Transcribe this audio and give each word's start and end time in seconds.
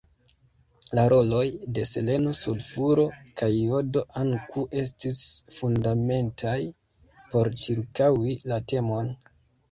La 0.99 1.01
roloj 1.11 1.41
de 1.77 1.81
seleno 1.89 2.31
sulfuro 2.37 3.03
kaj 3.41 3.49
jodo 3.55 4.01
anakŭ 4.21 4.63
ests 4.83 5.19
fundamentaj 5.57 6.55
por 7.35 7.51
cirkaŭi 7.65 8.33
la 8.53 8.59
temon. 8.75 9.13